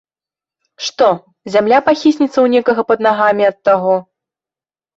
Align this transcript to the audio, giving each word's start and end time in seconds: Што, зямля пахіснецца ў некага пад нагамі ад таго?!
Што, 0.85 1.09
зямля 1.57 1.79
пахіснецца 1.91 2.33
ў 2.33 2.47
некага 2.55 2.81
пад 2.95 2.99
нагамі 3.09 3.43
ад 3.53 3.57
таго?! 3.69 3.95